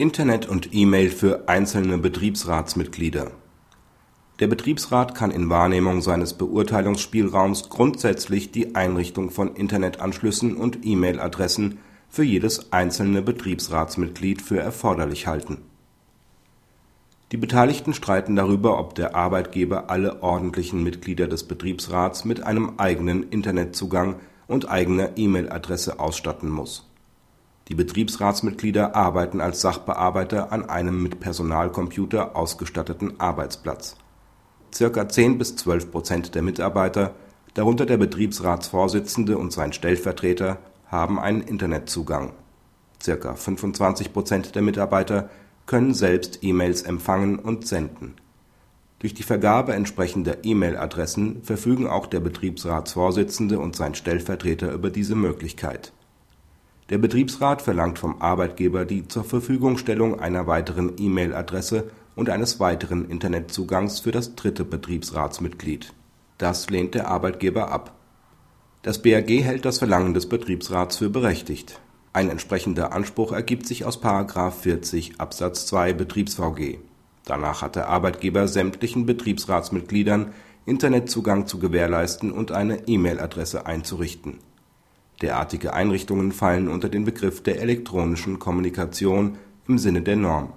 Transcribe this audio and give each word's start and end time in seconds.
Internet 0.00 0.48
und 0.48 0.72
E-Mail 0.72 1.10
für 1.10 1.48
einzelne 1.48 1.98
Betriebsratsmitglieder 1.98 3.32
Der 4.38 4.46
Betriebsrat 4.46 5.16
kann 5.16 5.32
in 5.32 5.50
Wahrnehmung 5.50 6.02
seines 6.02 6.34
Beurteilungsspielraums 6.34 7.68
grundsätzlich 7.68 8.52
die 8.52 8.76
Einrichtung 8.76 9.32
von 9.32 9.56
Internetanschlüssen 9.56 10.56
und 10.56 10.86
E-Mail-Adressen 10.86 11.78
für 12.08 12.22
jedes 12.22 12.72
einzelne 12.72 13.22
Betriebsratsmitglied 13.22 14.40
für 14.40 14.60
erforderlich 14.60 15.26
halten. 15.26 15.62
Die 17.32 17.36
Beteiligten 17.36 17.92
streiten 17.92 18.36
darüber, 18.36 18.78
ob 18.78 18.94
der 18.94 19.16
Arbeitgeber 19.16 19.90
alle 19.90 20.22
ordentlichen 20.22 20.84
Mitglieder 20.84 21.26
des 21.26 21.42
Betriebsrats 21.42 22.24
mit 22.24 22.44
einem 22.44 22.74
eigenen 22.76 23.28
Internetzugang 23.30 24.20
und 24.46 24.70
eigener 24.70 25.18
E-Mail-Adresse 25.18 25.98
ausstatten 25.98 26.50
muss 26.50 26.87
die 27.68 27.74
Betriebsratsmitglieder 27.74 28.96
arbeiten 28.96 29.42
als 29.42 29.60
Sachbearbeiter 29.60 30.52
an 30.52 30.68
einem 30.70 31.02
mit 31.02 31.20
Personalcomputer 31.20 32.34
ausgestatteten 32.34 33.20
Arbeitsplatz. 33.20 33.96
Circa 34.74 35.08
10 35.08 35.36
bis 35.36 35.56
12 35.56 35.90
Prozent 35.90 36.34
der 36.34 36.42
Mitarbeiter, 36.42 37.14
darunter 37.52 37.84
der 37.84 37.98
Betriebsratsvorsitzende 37.98 39.36
und 39.36 39.52
sein 39.52 39.74
Stellvertreter, 39.74 40.58
haben 40.86 41.20
einen 41.20 41.42
Internetzugang. 41.42 42.32
Circa 43.02 43.34
25 43.34 44.14
Prozent 44.14 44.54
der 44.54 44.62
Mitarbeiter 44.62 45.28
können 45.66 45.92
selbst 45.92 46.38
E-Mails 46.42 46.82
empfangen 46.82 47.38
und 47.38 47.66
senden. 47.66 48.14
Durch 48.98 49.12
die 49.12 49.22
Vergabe 49.22 49.74
entsprechender 49.74 50.38
E-Mail-Adressen 50.42 51.42
verfügen 51.42 51.86
auch 51.86 52.06
der 52.06 52.20
Betriebsratsvorsitzende 52.20 53.58
und 53.58 53.76
sein 53.76 53.94
Stellvertreter 53.94 54.72
über 54.72 54.90
diese 54.90 55.14
Möglichkeit 55.14 55.92
der 56.90 56.98
Betriebsrat 56.98 57.60
verlangt 57.60 57.98
vom 57.98 58.22
Arbeitgeber 58.22 58.86
die 58.86 59.06
Zurverfügungstellung 59.06 60.18
einer 60.20 60.46
weiteren 60.46 60.92
E-Mail-Adresse 60.96 61.90
und 62.16 62.30
eines 62.30 62.60
weiteren 62.60 63.10
Internetzugangs 63.10 64.00
für 64.00 64.10
das 64.10 64.36
dritte 64.36 64.64
Betriebsratsmitglied. 64.64 65.92
Das 66.38 66.70
lehnt 66.70 66.94
der 66.94 67.08
Arbeitgeber 67.08 67.70
ab. 67.70 67.94
Das 68.82 69.02
BAG 69.02 69.28
hält 69.28 69.66
das 69.66 69.78
Verlangen 69.78 70.14
des 70.14 70.28
Betriebsrats 70.30 70.96
für 70.96 71.10
berechtigt. 71.10 71.78
Ein 72.14 72.30
entsprechender 72.30 72.92
Anspruch 72.92 73.32
ergibt 73.32 73.66
sich 73.66 73.84
aus§ 73.84 74.02
40 74.50 75.20
Absatz 75.20 75.66
2 75.66 75.92
BetriebsVG. 75.92 76.78
Danach 77.26 77.60
hat 77.60 77.76
der 77.76 77.88
Arbeitgeber 77.88 78.48
sämtlichen 78.48 79.04
Betriebsratsmitgliedern 79.04 80.32
Internetzugang 80.64 81.46
zu 81.46 81.58
gewährleisten 81.58 82.32
und 82.32 82.50
eine 82.50 82.88
E-Mail-Adresse 82.88 83.66
einzurichten 83.66 84.38
Derartige 85.22 85.74
Einrichtungen 85.74 86.30
fallen 86.30 86.68
unter 86.68 86.88
den 86.88 87.04
Begriff 87.04 87.42
der 87.42 87.60
elektronischen 87.60 88.38
Kommunikation 88.38 89.36
im 89.66 89.78
Sinne 89.78 90.02
der 90.02 90.16
Norm. 90.16 90.52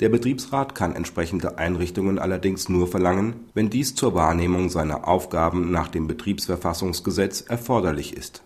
Der 0.00 0.08
Betriebsrat 0.08 0.74
kann 0.74 0.96
entsprechende 0.96 1.58
Einrichtungen 1.58 2.18
allerdings 2.18 2.68
nur 2.68 2.88
verlangen, 2.88 3.34
wenn 3.54 3.70
dies 3.70 3.94
zur 3.94 4.14
Wahrnehmung 4.14 4.68
seiner 4.68 5.06
Aufgaben 5.06 5.70
nach 5.70 5.86
dem 5.86 6.08
Betriebsverfassungsgesetz 6.08 7.42
erforderlich 7.42 8.16
ist. 8.16 8.42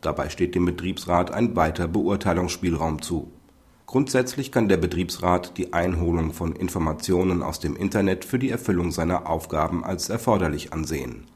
Dabei 0.00 0.30
steht 0.30 0.56
dem 0.56 0.64
Betriebsrat 0.64 1.30
ein 1.30 1.54
weiter 1.54 1.86
Beurteilungsspielraum 1.86 3.02
zu. 3.02 3.30
Grundsätzlich 3.86 4.50
kann 4.50 4.68
der 4.68 4.78
Betriebsrat 4.78 5.56
die 5.58 5.72
Einholung 5.74 6.32
von 6.32 6.56
Informationen 6.56 7.44
aus 7.44 7.60
dem 7.60 7.76
Internet 7.76 8.24
für 8.24 8.40
die 8.40 8.50
Erfüllung 8.50 8.90
seiner 8.90 9.30
Aufgaben 9.30 9.84
als 9.84 10.08
erforderlich 10.08 10.72
ansehen 10.72 11.28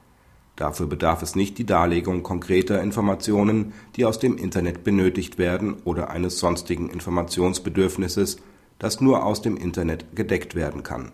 Dafür 0.60 0.86
bedarf 0.86 1.22
es 1.22 1.36
nicht 1.36 1.56
die 1.56 1.64
Darlegung 1.64 2.22
konkreter 2.22 2.82
Informationen, 2.82 3.72
die 3.96 4.04
aus 4.04 4.18
dem 4.18 4.36
Internet 4.36 4.84
benötigt 4.84 5.38
werden 5.38 5.76
oder 5.84 6.10
eines 6.10 6.38
sonstigen 6.38 6.90
Informationsbedürfnisses, 6.90 8.36
das 8.78 9.00
nur 9.00 9.24
aus 9.24 9.40
dem 9.40 9.56
Internet 9.56 10.14
gedeckt 10.14 10.54
werden 10.54 10.82
kann. 10.82 11.12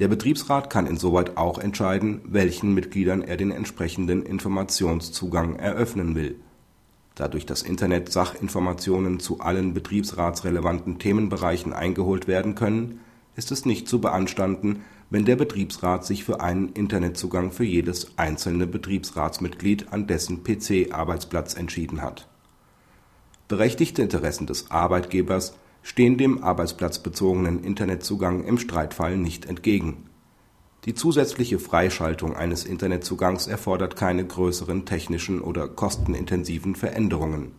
Der 0.00 0.08
Betriebsrat 0.08 0.68
kann 0.68 0.86
insoweit 0.86 1.38
auch 1.38 1.58
entscheiden, 1.58 2.20
welchen 2.26 2.74
Mitgliedern 2.74 3.22
er 3.22 3.38
den 3.38 3.52
entsprechenden 3.52 4.22
Informationszugang 4.22 5.56
eröffnen 5.56 6.14
will. 6.14 6.36
Da 7.14 7.28
durch 7.28 7.46
das 7.46 7.62
Internet 7.62 8.12
Sachinformationen 8.12 9.18
zu 9.18 9.40
allen 9.40 9.72
betriebsratsrelevanten 9.72 10.98
Themenbereichen 10.98 11.72
eingeholt 11.72 12.28
werden 12.28 12.54
können, 12.54 13.00
ist 13.36 13.52
es 13.52 13.64
nicht 13.64 13.88
zu 13.88 14.00
beanstanden 14.00 14.82
wenn 15.12 15.26
der 15.26 15.36
Betriebsrat 15.36 16.06
sich 16.06 16.24
für 16.24 16.40
einen 16.40 16.70
Internetzugang 16.70 17.52
für 17.52 17.64
jedes 17.64 18.16
einzelne 18.16 18.66
Betriebsratsmitglied 18.66 19.92
an 19.92 20.06
dessen 20.06 20.42
PC-Arbeitsplatz 20.42 21.52
entschieden 21.52 22.00
hat. 22.00 22.26
Berechtigte 23.46 24.00
Interessen 24.00 24.46
des 24.46 24.70
Arbeitgebers 24.70 25.52
stehen 25.82 26.16
dem 26.16 26.42
arbeitsplatzbezogenen 26.42 27.62
Internetzugang 27.62 28.42
im 28.44 28.56
Streitfall 28.56 29.18
nicht 29.18 29.44
entgegen. 29.44 30.08
Die 30.86 30.94
zusätzliche 30.94 31.58
Freischaltung 31.58 32.34
eines 32.34 32.64
Internetzugangs 32.64 33.48
erfordert 33.48 33.96
keine 33.96 34.24
größeren 34.24 34.86
technischen 34.86 35.42
oder 35.42 35.68
kostenintensiven 35.68 36.74
Veränderungen. 36.74 37.52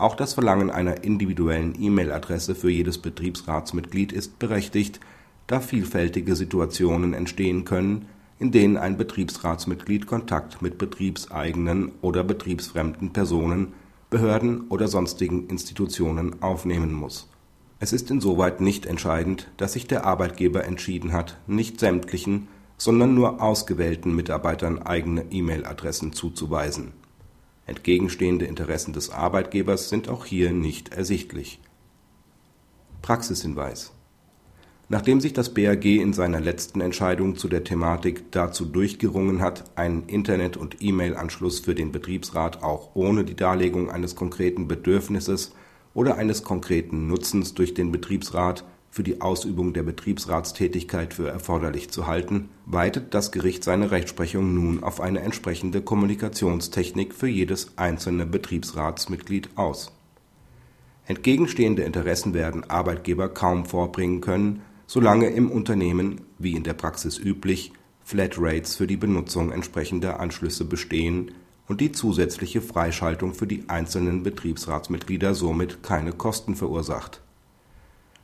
Auch 0.00 0.14
das 0.14 0.32
Verlangen 0.32 0.70
einer 0.70 1.04
individuellen 1.04 1.74
E-Mail-Adresse 1.78 2.54
für 2.54 2.70
jedes 2.70 2.96
Betriebsratsmitglied 2.96 4.12
ist 4.12 4.38
berechtigt 4.38 4.98
da 5.46 5.60
vielfältige 5.60 6.36
Situationen 6.36 7.12
entstehen 7.12 7.66
können, 7.66 8.06
in 8.38 8.50
denen 8.50 8.78
ein 8.78 8.96
Betriebsratsmitglied 8.96 10.06
Kontakt 10.06 10.62
mit 10.62 10.78
betriebseigenen 10.78 11.92
oder 12.00 12.24
betriebsfremden 12.24 13.12
Personen, 13.12 13.74
Behörden 14.08 14.68
oder 14.70 14.88
sonstigen 14.88 15.48
Institutionen 15.48 16.42
aufnehmen 16.42 16.94
muss. 16.94 17.28
Es 17.78 17.92
ist 17.92 18.10
insoweit 18.10 18.62
nicht 18.62 18.86
entscheidend, 18.86 19.50
dass 19.58 19.74
sich 19.74 19.86
der 19.86 20.06
Arbeitgeber 20.06 20.64
entschieden 20.64 21.12
hat, 21.12 21.38
nicht 21.46 21.78
sämtlichen, 21.78 22.48
sondern 22.78 23.14
nur 23.14 23.42
ausgewählten 23.42 24.16
Mitarbeitern 24.16 24.80
eigene 24.80 25.26
E-Mail-Adressen 25.30 26.14
zuzuweisen. 26.14 26.94
Entgegenstehende 27.70 28.44
Interessen 28.44 28.92
des 28.92 29.10
Arbeitgebers 29.10 29.88
sind 29.88 30.08
auch 30.08 30.26
hier 30.26 30.52
nicht 30.52 30.90
ersichtlich. 30.92 31.60
Praxishinweis 33.00 33.92
Nachdem 34.92 35.20
sich 35.20 35.32
das 35.32 35.54
BAG 35.54 35.84
in 35.84 36.12
seiner 36.12 36.40
letzten 36.40 36.80
Entscheidung 36.80 37.36
zu 37.36 37.46
der 37.46 37.62
Thematik 37.62 38.32
dazu 38.32 38.64
durchgerungen 38.64 39.40
hat, 39.40 39.70
einen 39.76 40.08
Internet 40.08 40.56
und 40.56 40.82
E-Mail-Anschluss 40.82 41.60
für 41.60 41.76
den 41.76 41.92
Betriebsrat 41.92 42.64
auch 42.64 42.90
ohne 42.94 43.24
die 43.24 43.36
Darlegung 43.36 43.88
eines 43.88 44.16
konkreten 44.16 44.66
Bedürfnisses 44.66 45.54
oder 45.94 46.16
eines 46.16 46.42
konkreten 46.42 47.06
Nutzens 47.06 47.54
durch 47.54 47.72
den 47.72 47.92
Betriebsrat 47.92 48.64
für 48.90 49.02
die 49.02 49.20
Ausübung 49.20 49.72
der 49.72 49.84
Betriebsratstätigkeit 49.84 51.14
für 51.14 51.28
erforderlich 51.28 51.90
zu 51.90 52.06
halten, 52.06 52.48
weitet 52.66 53.14
das 53.14 53.32
Gericht 53.32 53.64
seine 53.64 53.90
Rechtsprechung 53.90 54.54
nun 54.54 54.82
auf 54.82 55.00
eine 55.00 55.20
entsprechende 55.20 55.80
Kommunikationstechnik 55.80 57.14
für 57.14 57.28
jedes 57.28 57.78
einzelne 57.78 58.26
Betriebsratsmitglied 58.26 59.50
aus. 59.56 59.92
Entgegenstehende 61.06 61.82
Interessen 61.82 62.34
werden 62.34 62.68
Arbeitgeber 62.68 63.28
kaum 63.28 63.64
vorbringen 63.64 64.20
können 64.20 64.62
solange 64.90 65.28
im 65.28 65.52
Unternehmen, 65.52 66.22
wie 66.40 66.56
in 66.56 66.64
der 66.64 66.74
Praxis 66.74 67.16
üblich, 67.16 67.72
Flatrates 68.02 68.74
für 68.74 68.88
die 68.88 68.96
Benutzung 68.96 69.52
entsprechender 69.52 70.18
Anschlüsse 70.18 70.64
bestehen 70.64 71.30
und 71.68 71.80
die 71.80 71.92
zusätzliche 71.92 72.60
Freischaltung 72.60 73.32
für 73.32 73.46
die 73.46 73.68
einzelnen 73.68 74.24
Betriebsratsmitglieder 74.24 75.36
somit 75.36 75.84
keine 75.84 76.12
Kosten 76.12 76.56
verursacht. 76.56 77.22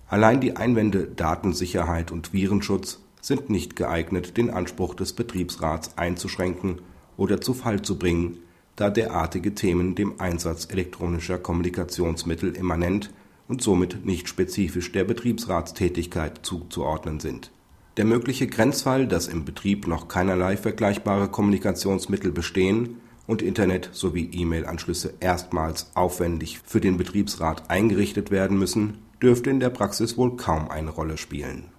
Allein 0.09 0.41
die 0.41 0.57
Einwände 0.57 1.09
Datensicherheit 1.09 2.13
und 2.13 2.33
Virenschutz 2.33 3.01
sind 3.21 3.51
nicht 3.51 3.75
geeignet, 3.75 4.37
den 4.37 4.51
Anspruch 4.51 4.95
des 4.95 5.13
Betriebsrats 5.13 5.99
einzuschränken 5.99 6.81
oder 7.17 7.41
zu 7.41 7.55
Fall 7.55 7.83
zu 7.83 7.99
bringen, 7.99 8.39
da 8.77 8.89
derartige 8.89 9.55
Themen 9.55 9.97
dem 9.97 10.21
Einsatz 10.21 10.69
elektronischer 10.71 11.39
Kommunikationsmittel 11.39 12.55
immanent 12.55 13.13
und 13.49 13.63
somit 13.63 14.05
nicht 14.05 14.29
spezifisch 14.29 14.93
der 14.93 15.05
Betriebsratstätigkeit 15.05 16.41
zuzuordnen 16.43 17.19
sind. 17.19 17.51
Der 17.97 18.05
mögliche 18.05 18.47
Grenzfall, 18.47 19.09
dass 19.09 19.27
im 19.27 19.45
Betrieb 19.45 19.89
noch 19.89 20.07
keinerlei 20.07 20.57
vergleichbare 20.57 21.29
Kommunikationsmittel 21.29 22.31
bestehen 22.31 23.01
und 23.27 23.43
Internet 23.43 23.91
sowie 23.93 24.31
E-Mail-Anschlüsse 24.33 25.15
erstmals 25.19 25.91
aufwendig 25.95 26.61
für 26.65 26.81
den 26.81 26.97
Betriebsrat 26.97 27.71
eingerichtet 27.71 28.31
werden 28.31 28.59
müssen, 28.59 28.99
dürfte 29.23 29.51
in 29.51 29.61
der 29.61 29.71
Praxis 29.71 30.17
wohl 30.17 30.37
kaum 30.37 30.69
eine 30.71 30.91
Rolle 30.91 31.17
spielen 31.17 31.71